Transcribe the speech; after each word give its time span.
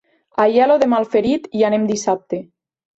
A 0.37 0.45
Aielo 0.45 0.77
de 0.85 0.89
Malferit 0.95 1.47
hi 1.59 1.65
anem 1.71 1.89
dissabte. 1.95 2.45